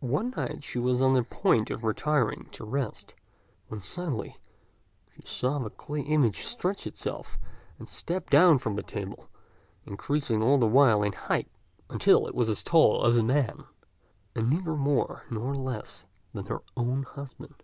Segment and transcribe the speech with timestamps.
[0.00, 3.14] One night she was on the point of retiring to rest,
[3.68, 4.36] when suddenly
[5.12, 7.38] she saw the clay image stretch itself
[7.78, 9.28] and step down from the table,
[9.86, 11.48] increasing all the while in height,
[11.88, 13.62] until it was as tall as a man,
[14.34, 17.62] and neither more nor less than her own husband.